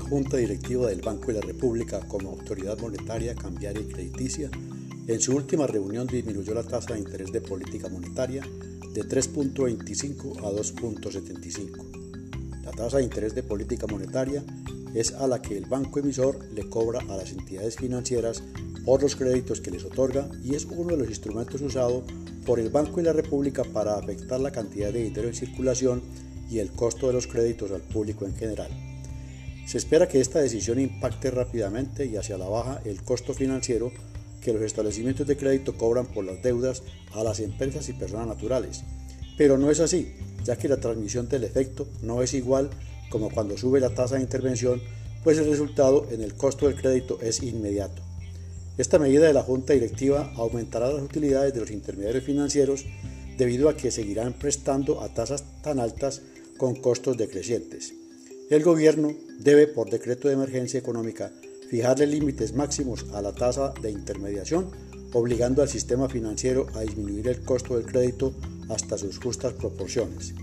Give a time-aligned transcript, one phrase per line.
[0.00, 4.50] Junta Directiva del Banco de la República como autoridad monetaria, cambiaria y crediticia,
[5.06, 8.42] en su última reunión disminuyó la tasa de interés de política monetaria
[8.92, 12.62] de 3.25 a 2.75.
[12.64, 14.42] La tasa de interés de política monetaria
[14.94, 18.42] es a la que el banco emisor le cobra a las entidades financieras
[18.84, 22.04] por los créditos que les otorga y es uno de los instrumentos usados
[22.46, 26.02] por el Banco de la República para afectar la cantidad de dinero en circulación
[26.50, 28.93] y el costo de los créditos al público en general.
[29.66, 33.90] Se espera que esta decisión impacte rápidamente y hacia la baja el costo financiero
[34.42, 36.82] que los establecimientos de crédito cobran por las deudas
[37.12, 38.84] a las empresas y personas naturales.
[39.38, 40.12] Pero no es así,
[40.44, 42.70] ya que la transmisión del efecto no es igual
[43.08, 44.82] como cuando sube la tasa de intervención,
[45.22, 48.02] pues el resultado en el costo del crédito es inmediato.
[48.76, 52.84] Esta medida de la Junta Directiva aumentará las utilidades de los intermediarios financieros
[53.38, 56.22] debido a que seguirán prestando a tasas tan altas
[56.58, 57.94] con costos decrecientes.
[58.50, 61.32] El gobierno debe, por decreto de emergencia económica,
[61.70, 64.70] fijarle límites máximos a la tasa de intermediación,
[65.14, 68.34] obligando al sistema financiero a disminuir el costo del crédito
[68.68, 70.34] hasta sus justas proporciones.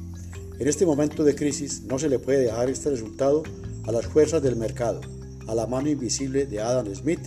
[0.57, 3.43] En este momento de crisis no se le puede dejar este resultado
[3.83, 5.01] a las fuerzas del mercado,
[5.45, 7.21] a la mano invisible de Adam Smith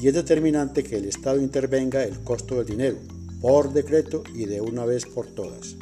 [0.00, 2.96] y es determinante que el Estado intervenga el costo del dinero,
[3.42, 5.76] por decreto y de una vez por todas.